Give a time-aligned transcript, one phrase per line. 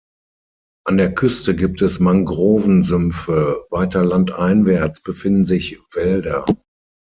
[0.87, 6.43] An der Küste gibt es Mangrovensümpfe; weiter landeinwärts befinden sich Wälder.